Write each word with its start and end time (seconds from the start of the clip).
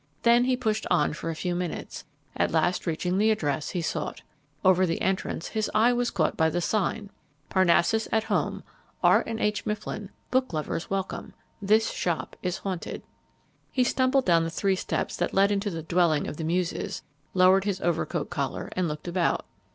Then 0.23 0.45
he 0.45 0.57
pushed 0.57 0.87
on 0.89 1.13
for 1.13 1.29
a 1.29 1.35
few 1.35 1.53
minutes, 1.53 2.05
at 2.35 2.49
last 2.49 2.87
reaching 2.87 3.19
the 3.19 3.29
address 3.29 3.69
he 3.69 3.83
sought. 3.83 4.23
Over 4.65 4.83
the 4.87 4.99
entrance 4.99 5.49
his 5.49 5.69
eye 5.75 5.93
was 5.93 6.09
caught 6.09 6.35
by 6.35 6.49
the 6.49 6.59
sign: 6.59 7.11
PARNASSUS 7.49 8.07
AT 8.11 8.23
HOME 8.23 8.63
R. 9.03 9.23
AND 9.27 9.39
H. 9.39 9.63
MIFFLIN 9.67 10.09
BOOKLOVERS 10.31 10.89
WELCOME! 10.89 11.35
THIS 11.61 11.91
SHOP 11.91 12.35
IS 12.41 12.57
HAUNTED 12.57 13.03
He 13.71 13.83
stumbled 13.83 14.25
down 14.25 14.43
the 14.43 14.49
three 14.49 14.75
steps 14.75 15.15
that 15.17 15.35
led 15.35 15.51
into 15.51 15.69
the 15.69 15.83
dwelling 15.83 16.27
of 16.27 16.37
the 16.37 16.43
muses, 16.43 17.03
lowered 17.35 17.65
his 17.65 17.79
overcoat 17.81 18.31
collar, 18.31 18.69
and 18.75 18.87
looked 18.87 19.07
about. 19.07 19.45